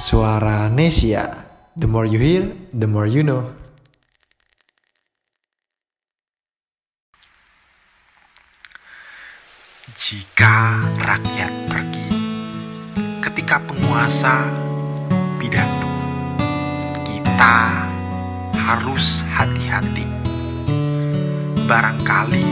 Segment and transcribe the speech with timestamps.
[0.00, 1.28] Suara Nesia.
[1.76, 3.52] The more you hear, the more you know.
[10.00, 12.08] Jika rakyat pergi,
[13.20, 14.48] ketika penguasa
[15.36, 15.92] pidato,
[17.04, 17.84] kita
[18.56, 20.08] harus hati-hati.
[21.68, 22.48] Barangkali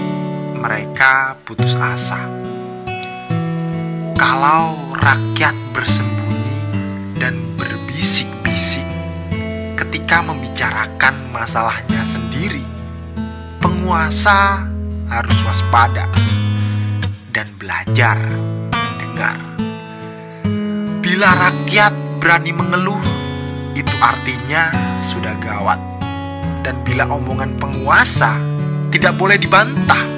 [0.53, 2.21] mereka putus asa.
[4.21, 6.18] Kalau rakyat bersembunyi
[10.09, 12.65] ketika membicarakan masalahnya sendiri,
[13.61, 14.65] penguasa
[15.05, 16.09] harus waspada
[17.29, 18.17] dan belajar
[18.73, 19.37] mendengar.
[21.05, 21.93] Bila rakyat
[22.25, 23.05] berani mengeluh,
[23.77, 24.73] itu artinya
[25.05, 25.77] sudah gawat.
[26.65, 28.33] Dan bila omongan penguasa
[28.89, 30.09] tidak boleh dibantah,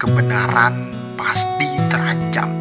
[0.00, 2.56] kebenaran pasti terancam.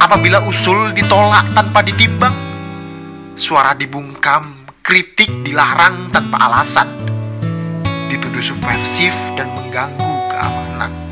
[0.00, 2.32] Apabila usul ditolak tanpa ditimbang,
[3.36, 6.88] suara dibungkam, kritik dilarang tanpa alasan,
[8.08, 11.10] dituduh subversif dan mengganggu keamanan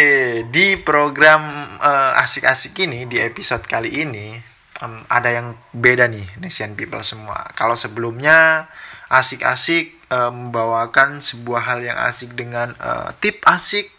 [0.50, 4.34] di program uh, asik-asik ini di episode kali ini
[4.82, 7.46] um, ada yang beda nih Nation People semua.
[7.54, 8.66] Kalau sebelumnya
[9.14, 13.94] asik-asik uh, membawakan sebuah hal yang asik dengan uh, tip asik,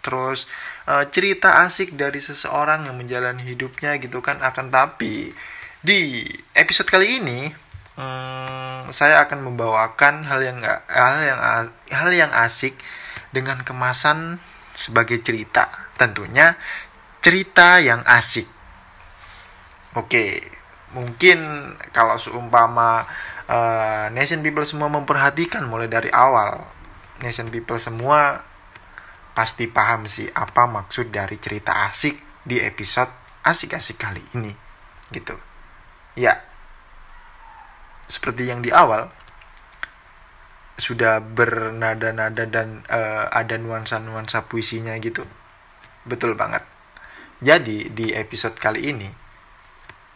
[0.00, 0.48] terus
[0.88, 4.40] uh, cerita asik dari seseorang yang menjalani hidupnya gitu kan.
[4.40, 5.36] Akan tapi
[5.84, 6.24] di
[6.56, 7.52] episode kali ini
[7.98, 11.40] um, saya akan membawakan hal yang gak, hal yang
[11.90, 12.74] hal yang asik
[13.34, 14.38] dengan kemasan
[14.74, 15.90] sebagai cerita.
[15.94, 16.58] Tentunya
[17.22, 18.46] cerita yang asik.
[19.94, 20.42] Oke,
[20.90, 21.38] mungkin
[21.94, 23.06] kalau seumpama
[23.46, 26.66] uh, nation people semua memperhatikan mulai dari awal,
[27.22, 28.42] nation people semua
[29.34, 33.10] pasti paham sih apa maksud dari cerita asik di episode
[33.42, 34.54] asik-asik kali ini.
[35.10, 35.36] Gitu.
[36.18, 36.53] Ya.
[38.04, 39.08] Seperti yang di awal,
[40.74, 45.22] sudah bernada-nada dan uh, ada nuansa-nuansa puisinya gitu.
[46.04, 46.66] Betul banget.
[47.38, 49.08] Jadi di episode kali ini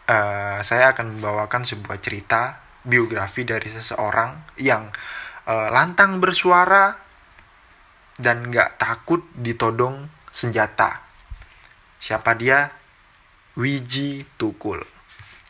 [0.09, 4.89] uh, saya akan membawakan sebuah cerita biografi dari seseorang yang
[5.47, 6.95] uh, lantang bersuara
[8.19, 11.01] dan nggak takut ditodong senjata.
[11.99, 12.67] Siapa dia?
[13.55, 14.83] Wiji Tukul.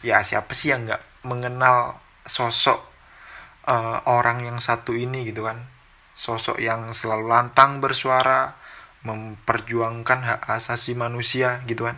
[0.02, 2.80] Ya siapa sih yang nggak mengenal sosok
[3.66, 5.66] uh, orang yang satu ini gitu kan.
[6.14, 8.54] Sosok yang selalu lantang bersuara
[9.02, 11.98] memperjuangkan hak asasi manusia gitu kan.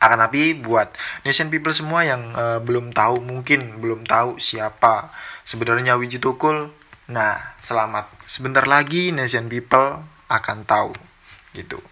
[0.00, 0.94] Akan tapi buat
[1.26, 5.12] nation people semua yang uh, belum tahu mungkin belum tahu siapa
[5.44, 6.72] sebenarnya Wiji Tukul
[7.10, 8.08] nah selamat.
[8.30, 10.00] Sebentar lagi nation people
[10.30, 10.94] akan tahu
[11.52, 11.82] gitu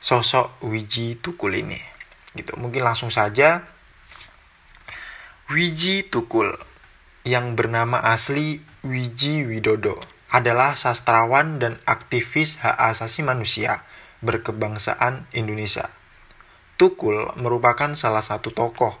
[0.00, 1.78] sosok Wiji Tukul ini
[2.34, 2.56] gitu.
[2.56, 3.62] Mungkin langsung saja
[5.50, 6.54] Wiji Tukul
[7.26, 9.98] yang bernama asli Wiji Widodo
[10.30, 13.82] adalah sastrawan dan aktivis hak asasi manusia
[14.22, 15.90] berkebangsaan Indonesia.
[16.78, 18.94] Tukul merupakan salah satu tokoh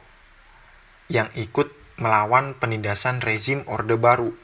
[1.06, 1.70] yang ikut
[2.02, 4.34] melawan penindasan rezim Orde Baru.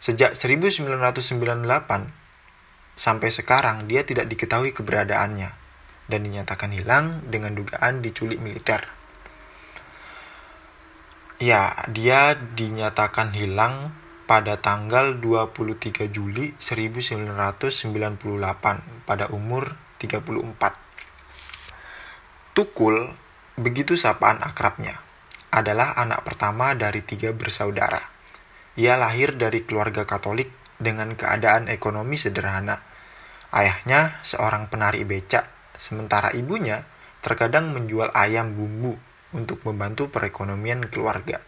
[0.00, 1.20] Sejak 1998
[2.96, 5.52] sampai sekarang dia tidak diketahui keberadaannya
[6.08, 8.88] dan dinyatakan hilang dengan dugaan diculik militer.
[11.36, 13.92] Ya, dia dinyatakan hilang
[14.24, 18.16] pada tanggal 23 Juli 1998
[19.04, 22.56] pada umur 34.
[22.56, 23.12] Tukul,
[23.60, 25.04] begitu sapaan akrabnya,
[25.52, 28.00] adalah anak pertama dari tiga bersaudara.
[28.80, 30.48] Ia lahir dari keluarga Katolik
[30.80, 32.80] dengan keadaan ekonomi sederhana.
[33.52, 36.88] Ayahnya seorang penari becak, sementara ibunya
[37.20, 38.96] terkadang menjual ayam bumbu
[39.34, 41.42] untuk membantu perekonomian keluarga.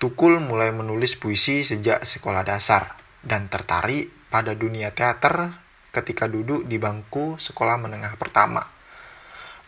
[0.00, 5.60] Tukul mulai menulis puisi sejak sekolah dasar dan tertarik pada dunia teater
[5.92, 8.64] ketika duduk di bangku sekolah menengah pertama.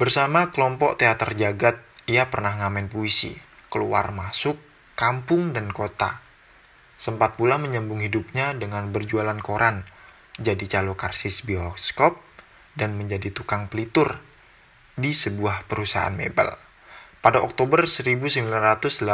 [0.00, 1.79] Bersama kelompok teater jagat,
[2.09, 3.37] ia pernah ngamen puisi,
[3.69, 4.56] keluar masuk,
[4.97, 6.25] kampung dan kota.
[6.97, 9.85] Sempat pula menyambung hidupnya dengan berjualan koran,
[10.41, 12.19] jadi calo karsis bioskop,
[12.73, 14.17] dan menjadi tukang pelitur
[14.97, 16.72] di sebuah perusahaan mebel.
[17.23, 19.07] Pada Oktober 1989,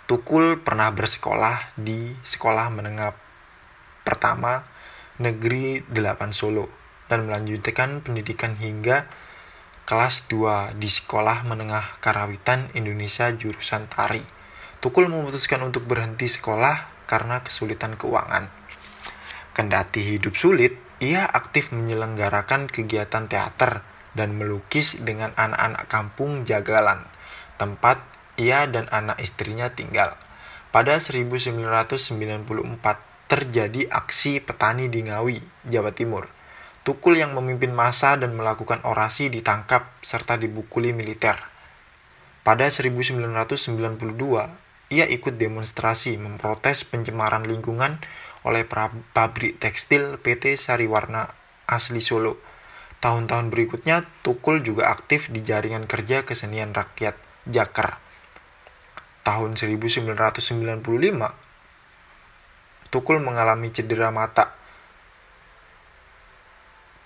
[0.08, 3.12] Tukul pernah bersekolah di Sekolah Menengah
[4.02, 4.64] Pertama
[5.20, 6.66] Negeri 8 Solo
[7.12, 9.04] dan melanjutkan pendidikan hingga
[9.88, 14.24] kelas 2 di Sekolah Menengah Karawitan Indonesia jurusan Tari.
[14.80, 18.48] Tukul memutuskan untuk berhenti sekolah karena kesulitan keuangan.
[19.52, 27.06] Kendati hidup sulit, ia aktif menyelenggarakan kegiatan teater dan melukis dengan anak-anak kampung Jagalan,
[27.54, 28.02] tempat
[28.34, 30.18] ia dan anak istrinya tinggal.
[30.74, 31.94] Pada 1994
[33.30, 35.38] terjadi aksi petani di Ngawi,
[35.70, 36.34] Jawa Timur
[36.88, 41.36] Tukul yang memimpin masa dan melakukan orasi ditangkap serta dibukuli militer.
[42.40, 43.68] Pada 1992,
[44.88, 48.00] ia ikut demonstrasi memprotes pencemaran lingkungan
[48.40, 48.64] oleh
[49.12, 51.28] pabrik tekstil PT Sariwarna
[51.68, 52.40] asli Solo.
[52.98, 57.14] Tahun-tahun berikutnya, Tukul juga aktif di jaringan kerja kesenian rakyat
[57.46, 58.02] Jakar.
[59.22, 60.82] Tahun 1995,
[62.90, 64.58] Tukul mengalami cedera mata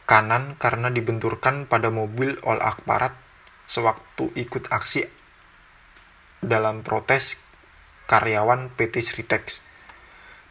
[0.09, 3.13] kanan karena dibenturkan pada mobil oleh aparat
[3.69, 5.05] sewaktu ikut aksi
[6.41, 7.37] dalam protes
[8.09, 9.61] karyawan PT Sritex.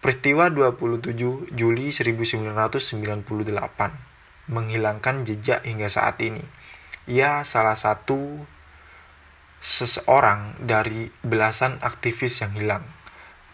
[0.01, 4.10] Peristiwa 27 Juli 1998
[4.49, 6.41] menghilangkan jejak hingga saat ini.
[7.09, 8.45] Ia salah satu
[9.61, 12.83] seseorang dari belasan aktivis yang hilang.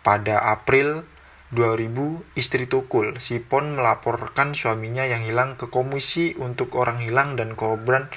[0.05, 1.03] Pada April
[1.51, 8.11] 2000, istri Tukul, Sipon melaporkan suaminya yang hilang ke Komisi untuk Orang Hilang dan Korban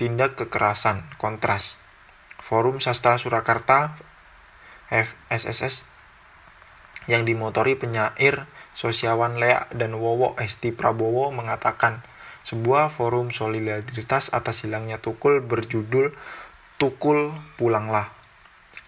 [0.00, 1.76] Tindak Kekerasan, Kontras.
[2.42, 3.96] Forum Sastra Surakarta,
[4.90, 5.86] FSSS,
[7.06, 12.00] yang dimotori penyair Sosiawan Lea dan Wowo Esti Prabowo mengatakan
[12.42, 16.10] sebuah forum solidaritas atas hilangnya Tukul berjudul
[16.80, 18.10] Tukul Pulanglah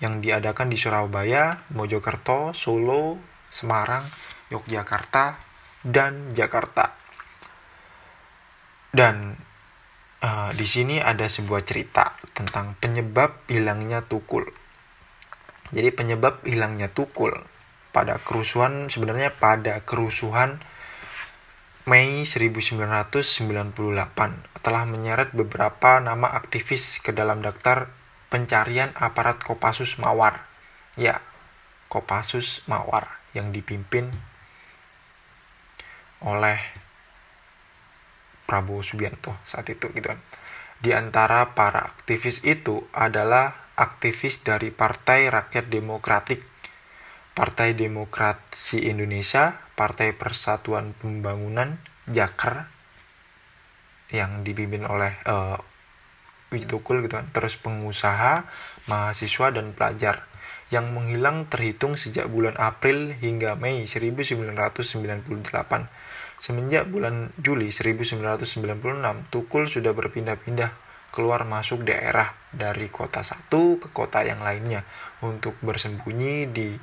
[0.02, 3.20] yang diadakan di Surabaya, Mojokerto, Solo,
[3.52, 4.02] Semarang,
[4.50, 5.38] Yogyakarta,
[5.86, 6.90] dan Jakarta.
[8.90, 9.38] Dan
[10.24, 14.50] uh, di sini ada sebuah cerita tentang penyebab hilangnya tukul.
[15.70, 17.53] Jadi penyebab hilangnya tukul
[17.94, 20.58] pada kerusuhan sebenarnya pada kerusuhan
[21.86, 23.76] Mei 1998
[24.64, 27.92] telah menyeret beberapa nama aktivis ke dalam daftar
[28.32, 30.48] pencarian aparat Kopassus Mawar.
[30.98, 31.20] Ya,
[31.92, 34.10] Kopassus Mawar yang dipimpin
[36.24, 36.56] oleh
[38.48, 40.18] Prabowo Subianto saat itu gitu kan.
[40.80, 46.53] Di antara para aktivis itu adalah aktivis dari Partai Rakyat Demokratik,
[47.34, 52.70] Partai Demokrasi Indonesia, Partai Persatuan Pembangunan Jakar
[54.14, 55.58] yang dipimpin oleh uh,
[56.54, 56.78] gitu
[57.10, 58.46] kan, terus pengusaha,
[58.86, 60.30] mahasiswa dan pelajar
[60.70, 64.86] yang menghilang terhitung sejak bulan April hingga Mei 1998.
[66.38, 70.70] Semenjak bulan Juli 1996, Tukul sudah berpindah-pindah
[71.14, 74.82] keluar masuk daerah dari kota satu ke kota yang lainnya
[75.22, 76.74] untuk bersembunyi di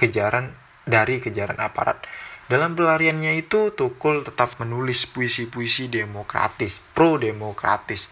[0.00, 0.56] kejaran
[0.88, 2.00] dari kejaran aparat.
[2.48, 8.10] Dalam pelariannya itu, Tukul tetap menulis puisi-puisi demokratis, pro-demokratis,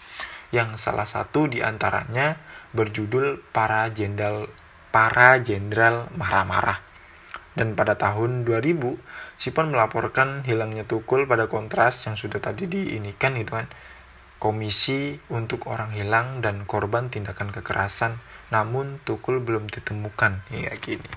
[0.54, 2.38] yang salah satu di antaranya
[2.70, 4.46] berjudul Para Jenderal
[4.94, 6.78] Para Jenderal Marah-Marah.
[7.58, 8.94] Dan pada tahun 2000,
[9.34, 13.66] Sipon melaporkan hilangnya Tukul pada kontras yang sudah tadi diinikan itu kan.
[14.38, 18.22] Komisi untuk orang hilang dan korban tindakan kekerasan,
[18.54, 21.10] namun Tukul belum ditemukan hingga kini.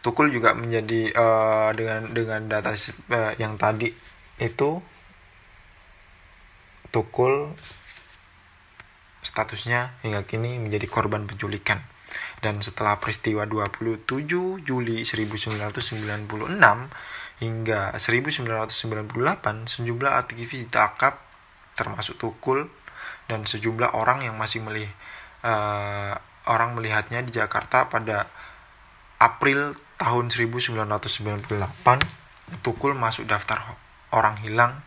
[0.00, 3.92] Tukul juga menjadi uh, dengan dengan data uh, yang tadi
[4.40, 4.80] itu
[6.90, 7.52] Tukul
[9.20, 11.84] statusnya hingga kini menjadi korban penculikan.
[12.40, 14.26] Dan setelah peristiwa 27
[14.64, 15.78] Juli 1996
[17.44, 18.72] hingga 1998
[19.70, 21.20] sejumlah aktivis ditangkap
[21.76, 22.66] termasuk Tukul
[23.30, 24.90] dan sejumlah orang yang masih melihat
[25.46, 28.26] uh, orang melihatnya di Jakarta pada
[29.20, 30.80] April tahun 1998
[32.64, 33.76] Tukul masuk daftar
[34.10, 34.80] orang hilang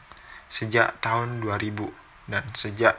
[0.52, 2.98] sejak tahun 2000 dan sejak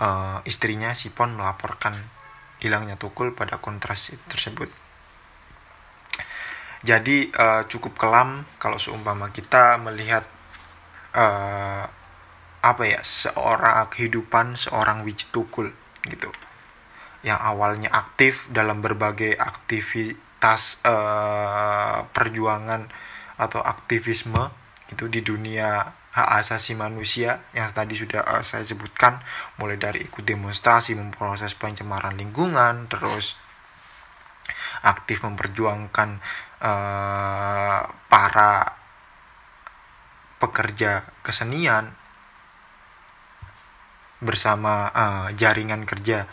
[0.00, 1.94] uh, istrinya Sipon melaporkan
[2.58, 4.72] hilangnya Tukul pada kontras tersebut.
[6.80, 10.24] Jadi uh, cukup kelam kalau seumpama kita melihat
[11.12, 11.84] uh,
[12.60, 15.70] apa ya seorang kehidupan seorang Wiji Tukul
[16.08, 16.32] gitu
[17.20, 22.88] yang awalnya aktif dalam berbagai aktivitas tas uh, perjuangan
[23.36, 24.48] atau aktivisme
[24.88, 29.22] itu di dunia hak asasi manusia yang tadi sudah uh, saya sebutkan
[29.60, 33.38] mulai dari ikut demonstrasi memproses pencemaran lingkungan terus
[34.82, 36.18] aktif memperjuangkan
[36.64, 37.80] uh,
[38.10, 38.52] para
[40.40, 41.92] pekerja kesenian
[44.24, 46.26] bersama uh, jaringan kerja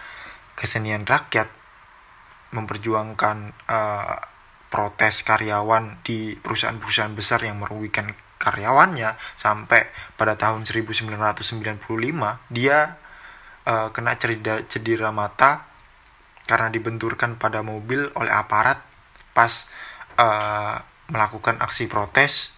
[0.56, 1.57] kesenian rakyat
[2.52, 3.38] memperjuangkan
[3.68, 4.18] uh,
[4.68, 11.82] protes karyawan di perusahaan-perusahaan besar yang merugikan karyawannya sampai pada tahun 1995
[12.54, 12.78] dia
[13.66, 15.66] uh, kena cedera, cedera mata
[16.48, 18.80] karena dibenturkan pada mobil oleh aparat
[19.36, 19.68] pas
[20.16, 20.80] uh,
[21.12, 22.56] melakukan aksi protes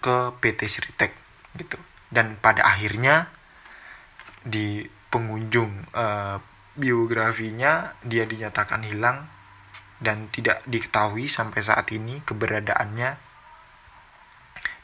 [0.00, 1.12] ke PT Sritek
[1.56, 1.80] gitu.
[2.12, 3.32] Dan pada akhirnya
[4.44, 6.38] di pengunjung uh,
[6.76, 9.26] biografinya dia dinyatakan hilang
[9.96, 13.10] dan tidak diketahui sampai saat ini keberadaannya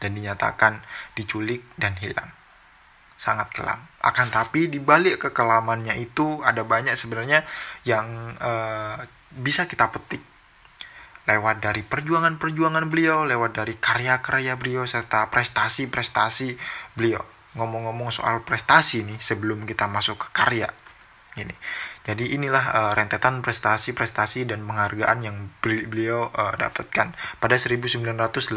[0.00, 0.82] dan dinyatakan
[1.14, 2.32] diculik dan hilang.
[3.14, 3.78] Sangat kelam.
[4.02, 7.46] Akan tapi di balik kekelamannya itu ada banyak sebenarnya
[7.86, 8.98] yang uh,
[9.30, 10.24] bisa kita petik
[11.22, 16.58] lewat dari perjuangan-perjuangan beliau, lewat dari karya-karya beliau serta prestasi-prestasi
[16.98, 17.22] beliau.
[17.54, 20.66] Ngomong-ngomong soal prestasi nih sebelum kita masuk ke karya
[21.36, 21.54] ini.
[22.04, 28.52] Jadi inilah uh, rentetan prestasi-prestasi dan penghargaan yang beliau uh, dapatkan pada 1989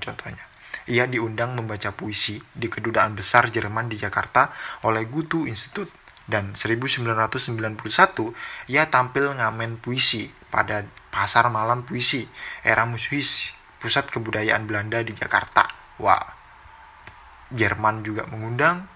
[0.00, 0.44] contohnya.
[0.84, 4.52] Ia diundang membaca puisi di kedutaan besar Jerman di Jakarta
[4.84, 5.88] oleh Gutu Institute
[6.24, 7.04] dan 1991
[8.72, 12.24] ia tampil ngamen puisi pada pasar malam puisi
[12.64, 15.68] era Musuhis pusat kebudayaan Belanda di Jakarta.
[16.00, 16.32] Wah.
[17.52, 18.88] Jerman juga mengundang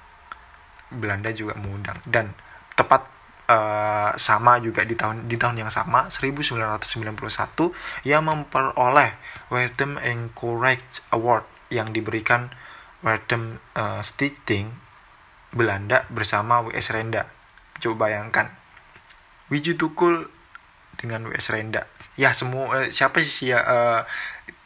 [0.89, 2.01] Belanda juga mengundang.
[2.09, 2.33] Dan
[2.79, 3.03] tepat
[3.51, 7.19] uh, sama juga di tahun di tahun yang sama 1991
[8.07, 9.11] ia memperoleh
[9.51, 11.43] Wertham Encourage Award
[11.75, 12.55] yang diberikan
[13.03, 14.71] Wertham uh, Stichting
[15.51, 17.27] Belanda bersama WS Renda.
[17.81, 18.53] Coba bayangkan.
[19.49, 20.29] Wiji Tukul
[21.01, 21.89] dengan WS Renda.
[22.21, 24.03] Ya semua uh, siapa sih ya uh,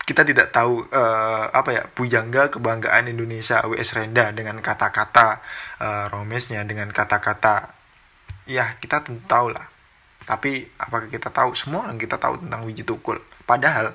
[0.03, 5.39] kita tidak tahu uh, apa ya pujangga kebanggaan Indonesia WS Renda dengan kata-kata
[5.79, 7.82] uh, romesnya dengan kata-kata
[8.47, 9.67] ya kita tentu tahu lah.
[10.23, 11.55] Tapi apakah kita tahu?
[11.59, 13.19] Semua orang kita tahu tentang Wiji Tukul.
[13.43, 13.95] Padahal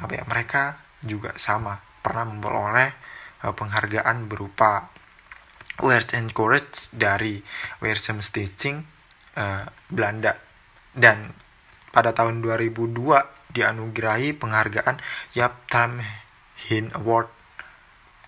[0.00, 1.80] apa ya mereka juga sama.
[2.00, 2.90] Pernah memperoleh
[3.44, 4.88] uh, penghargaan berupa
[5.80, 7.40] Words and Courage dari
[7.84, 8.84] Weersum Stitching
[9.36, 10.36] uh, Belanda.
[10.90, 11.36] Dan
[11.92, 15.02] pada tahun 2002 dianugerahi penghargaan
[15.36, 16.00] Yap Tam
[16.70, 17.39] Hin Award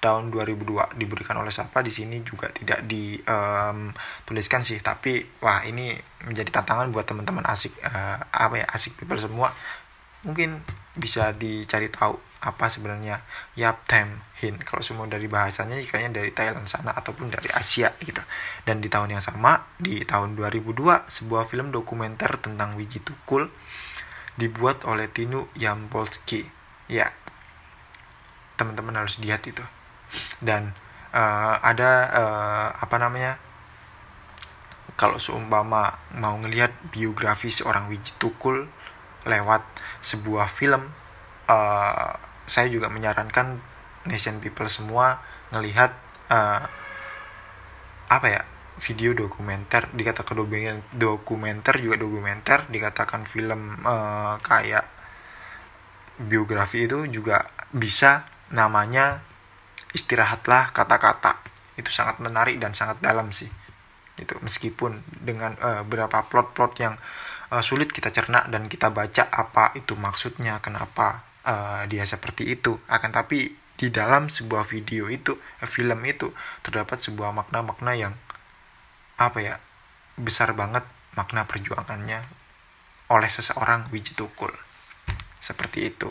[0.03, 4.83] tahun 2002 diberikan oleh siapa di sini juga tidak dituliskan um, sih.
[4.83, 5.95] Tapi wah ini
[6.27, 9.55] menjadi tantangan buat teman-teman asik uh, apa ya asik people semua.
[10.27, 10.59] Mungkin
[10.99, 13.23] bisa dicari tahu apa sebenarnya
[13.55, 14.59] Yap Tem Hin.
[14.67, 18.21] Kalau semua dari bahasanya kayaknya dari Thailand sana ataupun dari Asia gitu.
[18.67, 23.47] Dan di tahun yang sama di tahun 2002 sebuah film dokumenter tentang Wiji Tukul
[24.35, 26.43] dibuat oleh Tinu Yampolski
[26.91, 27.15] ya
[28.59, 29.63] teman-teman harus lihat itu
[30.41, 30.75] dan
[31.15, 33.39] uh, ada uh, apa namanya
[34.97, 38.69] kalau seumpama mau ngelihat biografi seorang Wiji Tukul
[39.25, 39.63] lewat
[40.03, 40.91] sebuah film
[41.49, 42.13] uh,
[42.47, 43.59] saya juga menyarankan
[44.07, 45.23] nation people semua
[45.55, 45.95] ngelihat
[46.31, 46.63] uh,
[48.11, 48.43] apa ya
[48.83, 49.89] video dokumenter.
[49.95, 50.37] Dikatakan
[50.97, 52.67] dokumenter juga dokumenter.
[52.69, 54.85] Dikatakan film uh, kayak
[56.21, 59.25] biografi itu juga bisa namanya
[59.93, 61.41] istirahatlah kata-kata.
[61.79, 63.49] Itu sangat menarik dan sangat dalam sih.
[64.17, 66.95] Itu meskipun dengan uh, beberapa plot-plot yang
[67.53, 72.77] uh, sulit kita cerna dan kita baca apa itu maksudnya kenapa uh, dia seperti itu.
[72.89, 75.35] Akan tapi di dalam sebuah video itu
[75.65, 76.31] film itu
[76.61, 78.15] terdapat sebuah makna-makna yang
[79.17, 79.55] apa ya
[80.15, 80.85] besar banget
[81.17, 82.23] makna perjuangannya
[83.13, 84.53] oleh seseorang Wiji Tukul
[85.43, 86.09] seperti itu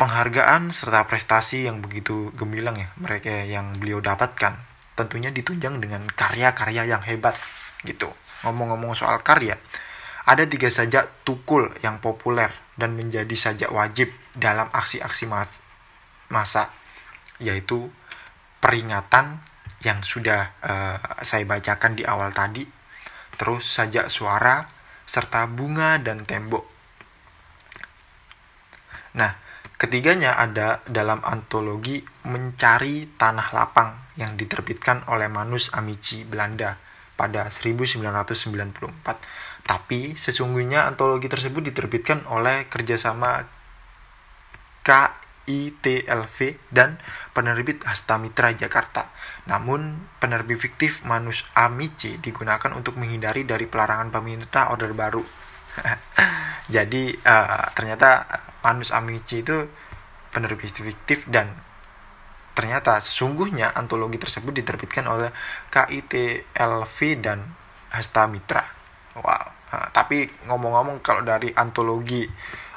[0.00, 4.56] penghargaan serta prestasi yang begitu gemilang ya mereka yang beliau dapatkan
[4.96, 7.36] tentunya ditunjang dengan karya-karya yang hebat
[7.84, 8.08] gitu.
[8.40, 9.60] Ngomong-ngomong soal karya
[10.24, 12.48] ada tiga saja tukul yang populer
[12.80, 15.60] dan menjadi sajak wajib dalam aksi-aksi mas
[16.32, 16.72] masa
[17.36, 17.92] yaitu
[18.64, 19.44] peringatan
[19.84, 22.64] yang sudah uh, saya bacakan di awal tadi
[23.36, 24.64] terus sajak suara
[25.04, 26.64] serta bunga dan tembok.
[29.16, 29.49] Nah
[29.80, 36.76] Ketiganya ada dalam antologi Mencari Tanah Lapang yang diterbitkan oleh Manus Amici Belanda
[37.16, 38.04] pada 1994.
[39.64, 43.40] Tapi sesungguhnya antologi tersebut diterbitkan oleh kerjasama
[44.84, 47.00] KITLV dan
[47.32, 49.08] penerbit Hastamitra Jakarta.
[49.48, 55.24] Namun penerbit fiktif Manus Amici digunakan untuk menghindari dari pelarangan pemerintah order baru.
[56.74, 58.26] Jadi uh, ternyata
[58.62, 59.66] Manus Amici itu
[60.30, 61.50] penerbit fiktif dan
[62.54, 65.30] ternyata sesungguhnya antologi tersebut diterbitkan oleh
[65.72, 67.46] KITLV dan
[67.90, 68.62] Hasta Mitra.
[69.18, 69.44] Wow.
[69.70, 72.26] Nah, tapi ngomong-ngomong kalau dari antologi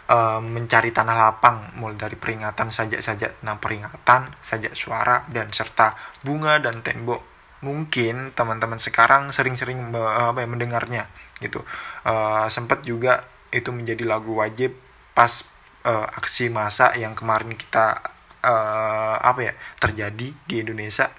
[0.10, 6.60] uh, mencari tanah lapang mulai dari peringatan sajak-sajak nah peringatan sajak suara dan serta bunga
[6.60, 7.22] dan tembok
[7.64, 11.08] mungkin teman-teman sekarang sering-sering uh, mendengarnya
[11.40, 11.62] gitu.
[12.06, 14.74] Uh, sempat juga itu menjadi lagu wajib
[15.14, 15.46] pas
[15.86, 18.02] uh, aksi massa yang kemarin kita
[18.44, 21.10] uh, apa ya terjadi di Indonesia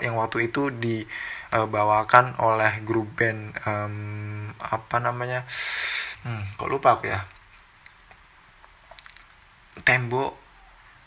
[0.00, 5.48] yang waktu itu dibawakan oleh grup band um, apa namanya
[6.24, 7.20] hmm, kok lupa aku ya.
[9.80, 10.36] Tembok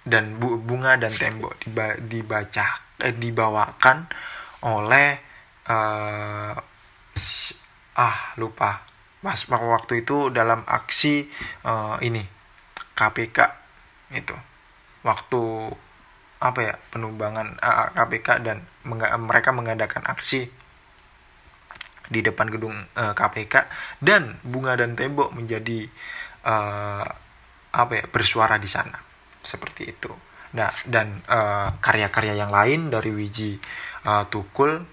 [0.03, 4.09] dan bu bunga dan tembok diba dibaca eh, dibawakan
[4.67, 5.15] oleh
[5.71, 6.55] uh,
[7.97, 8.85] ah lupa.
[9.23, 11.31] Pas waktu itu dalam aksi
[11.63, 12.21] uh, ini
[12.93, 13.37] KPK
[14.13, 14.35] itu
[15.01, 15.41] waktu
[16.43, 17.55] apa ya penumbangan
[17.95, 18.67] KPK dan
[19.23, 20.51] mereka mengadakan aksi
[22.11, 23.63] di depan gedung uh, KPK
[24.03, 25.87] dan bunga dan tembok menjadi
[26.43, 27.07] uh,
[27.73, 28.99] apa ya bersuara di sana.
[29.39, 30.11] Seperti itu.
[30.53, 31.23] Nah dan
[31.79, 33.57] karya-karya uh, yang lain dari Wiji
[34.05, 34.83] uh, Tukul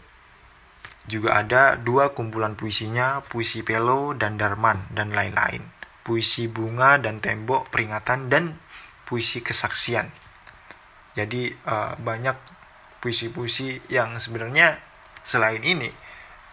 [1.10, 7.68] juga ada dua kumpulan puisinya, puisi Pelo dan Darman dan lain-lain puisi bunga dan tembok
[7.68, 8.56] peringatan dan
[9.04, 10.10] puisi kesaksian.
[11.14, 12.36] Jadi uh, banyak
[12.98, 14.78] puisi-puisi yang sebenarnya
[15.22, 15.86] selain ini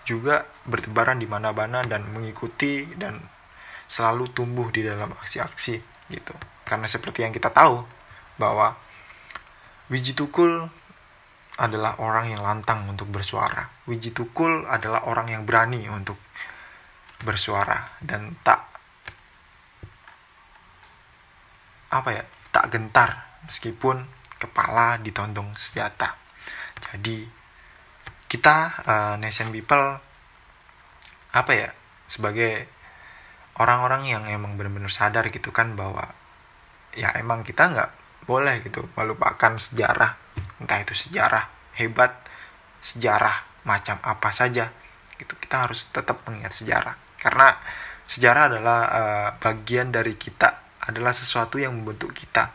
[0.06, 3.17] juga bertebaran di mana-mana dan mengikuti dan
[3.89, 5.76] selalu tumbuh di dalam aksi-aksi
[6.13, 6.34] gitu.
[6.62, 7.84] Karena seperti yang kita tahu
[8.39, 8.76] bahwa
[9.89, 10.67] Wiji Tukul
[11.58, 13.65] adalah orang yang lantang untuk bersuara.
[13.89, 16.17] Wiji Tukul adalah orang yang berani untuk
[17.22, 18.62] bersuara dan tak
[21.88, 24.06] apa ya tak gentar meskipun
[24.38, 26.13] kepala ditondong senjata
[26.78, 27.26] jadi
[28.28, 29.98] kita uh, nation people
[31.32, 31.70] apa ya
[32.06, 32.67] sebagai
[33.58, 36.12] orang-orang yang emang benar-benar sadar gitu kan bahwa
[36.93, 37.91] ya emang kita nggak
[38.28, 40.20] boleh gitu melupakan sejarah
[40.58, 42.12] entah itu sejarah hebat
[42.82, 44.72] sejarah macam apa saja
[45.17, 45.34] gitu.
[45.38, 46.96] Kita harus tetap mengingat sejarah.
[47.17, 47.58] Karena
[48.08, 52.54] sejarah adalah uh, bagian dari kita adalah sesuatu yang membentuk kita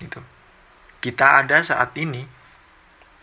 [0.00, 0.22] gitu.
[0.98, 2.24] Kita ada saat ini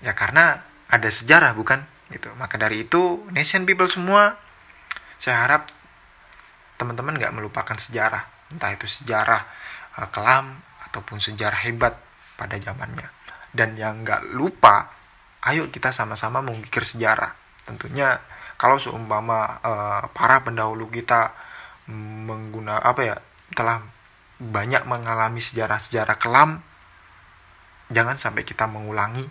[0.03, 1.83] ya karena ada sejarah bukan?
[2.13, 2.29] Gitu.
[2.37, 4.37] Maka dari itu nation people semua
[5.17, 5.71] saya harap
[6.77, 8.29] teman-teman nggak melupakan sejarah.
[8.53, 9.41] Entah itu sejarah
[9.97, 11.97] uh, kelam ataupun sejarah hebat
[12.37, 13.24] pada zamannya
[13.55, 14.91] dan yang nggak lupa
[15.47, 17.31] ayo kita sama-sama mengukir sejarah.
[17.63, 18.19] Tentunya
[18.59, 21.31] kalau seumpama uh, para pendahulu kita
[21.89, 23.15] mengguna apa ya
[23.53, 23.79] telah
[24.41, 26.59] banyak mengalami sejarah-sejarah kelam
[27.93, 29.23] jangan sampai kita mengulangi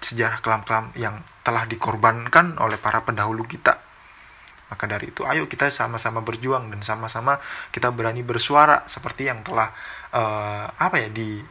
[0.00, 3.76] sejarah kelam-kelam yang telah dikorbankan oleh para pendahulu kita.
[4.70, 7.42] Maka dari itu ayo kita sama-sama berjuang dan sama-sama
[7.74, 9.74] kita berani bersuara seperti yang telah
[10.14, 11.42] uh, apa ya di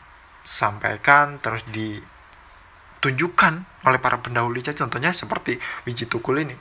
[0.50, 3.54] disampaikan terus ditunjukkan
[3.86, 6.58] oleh para pendahulu Ica contohnya seperti Wiji Tukul ini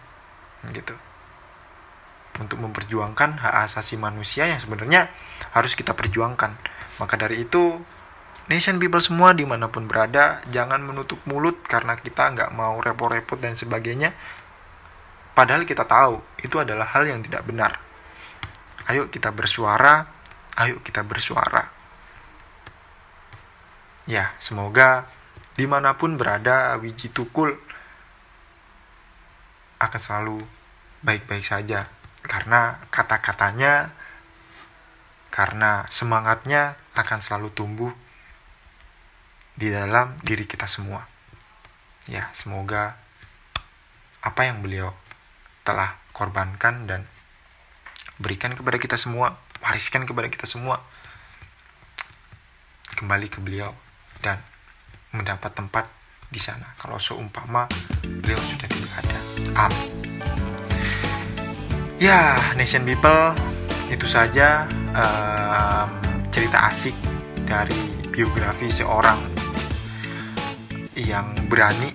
[0.77, 0.93] gitu.
[2.39, 5.09] Untuk memperjuangkan hak asasi manusia yang sebenarnya
[5.57, 6.53] harus kita perjuangkan.
[7.01, 7.81] Maka dari itu
[8.53, 13.41] nation people semua di mana pun berada jangan menutup mulut karena kita nggak mau repot-repot
[13.41, 14.13] dan sebagainya.
[15.33, 17.81] Padahal kita tahu itu adalah hal yang tidak benar.
[18.87, 20.07] Ayo kita bersuara
[20.59, 21.78] ayo kita bersuara
[24.09, 25.05] ya semoga
[25.53, 27.53] di mana pun berada Wiji Tukul
[29.79, 30.39] akan selalu
[31.05, 31.93] baik-baik saja
[32.25, 33.93] karena kata-katanya
[35.29, 37.93] karena semangatnya akan selalu tumbuh
[39.55, 41.07] di dalam diri kita semua.
[42.09, 42.97] Ya, semoga
[44.25, 44.97] apa yang beliau
[45.63, 47.05] telah korbankan dan
[48.19, 50.83] berikan kepada kita semua, wariskan kepada kita semua
[52.99, 53.77] kembali ke beliau
[54.23, 54.43] dan
[55.15, 55.85] mendapat tempat
[56.29, 56.77] di sana.
[56.77, 57.65] Kalau seumpama
[58.05, 59.19] beliau sudah tidak ada.
[59.69, 59.89] Amin.
[61.99, 63.35] Ya, Nation People,
[63.91, 65.91] itu saja um,
[66.31, 66.95] cerita asik
[67.43, 67.75] dari
[68.15, 69.19] biografi seorang
[70.95, 71.91] yang berani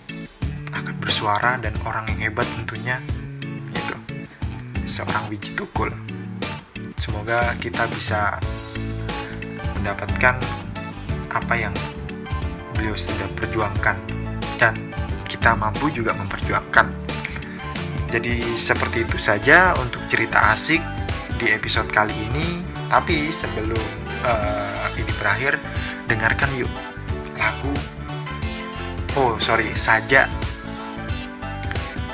[0.75, 2.97] akan bersuara dan orang yang hebat tentunya
[3.71, 3.95] itu
[4.83, 5.88] seorang biji tukul.
[6.99, 8.41] Semoga kita bisa
[9.79, 10.36] mendapatkan
[11.31, 11.75] apa yang
[12.84, 13.96] beliau sudah perjuangkan
[14.60, 14.76] dan
[15.24, 17.04] kita mampu juga memperjuangkan
[18.13, 20.78] jadi seperti itu saja untuk cerita asik
[21.41, 22.62] di episode kali ini.
[22.86, 23.82] Tapi sebelum
[24.22, 25.58] uh, ini berakhir,
[26.06, 26.69] dengarkan yuk
[27.34, 27.74] lagu.
[29.17, 30.30] Oh sorry, saja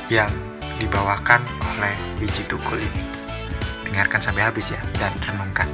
[0.07, 0.31] yang
[0.79, 3.03] dibawakan oleh biji tukul ini.
[3.83, 5.67] Dengarkan sampai habis ya dan renungkan.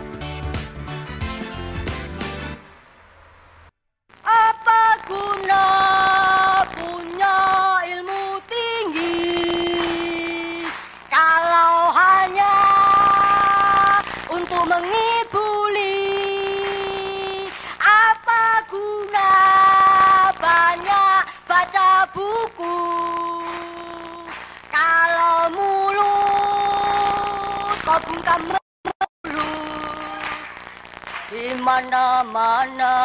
[31.36, 32.96] Di mana-mana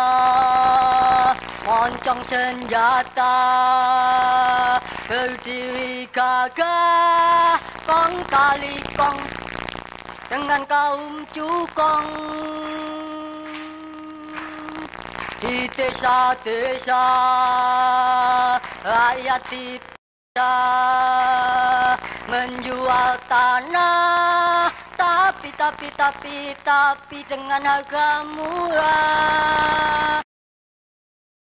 [1.67, 3.39] moncong senjata
[5.11, 9.19] berdiri gagah kong kali kong
[10.31, 12.09] dengan kaum cukong
[15.43, 17.07] di desa-desa
[18.87, 19.99] rakyat tidak
[22.31, 24.71] menjual tanah
[25.41, 30.21] tapi tapi tapi tapi dengan harga murah